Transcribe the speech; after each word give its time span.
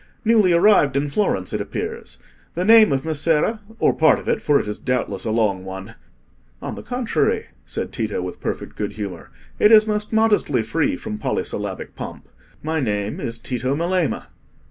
"Newly 0.25 0.51
arrived 0.51 0.97
in 0.97 1.07
Florence, 1.07 1.53
it 1.53 1.61
appears. 1.61 2.17
The 2.55 2.65
name 2.65 2.91
of 2.91 3.05
Messere—or 3.05 3.93
part 3.93 4.17
of 4.17 4.27
it, 4.27 4.41
for 4.41 4.59
it 4.59 4.67
is 4.67 4.79
doubtless 4.79 5.25
a 5.25 5.31
long 5.31 5.63
one?" 5.63 5.93
"On 6.59 6.73
the 6.73 6.81
contrary," 6.81 7.49
said 7.67 7.91
Tito, 7.93 8.19
with 8.19 8.39
perfect 8.41 8.75
good 8.75 8.93
humour, 8.93 9.29
"it 9.59 9.71
is 9.71 9.85
most 9.85 10.11
modestly 10.11 10.63
free 10.63 10.95
from 10.95 11.19
polysyllabic 11.19 11.95
pomp. 11.95 12.27
My 12.63 12.79
name 12.79 13.19
is 13.19 13.37
Tito 13.37 13.75
Melema." 13.75 14.29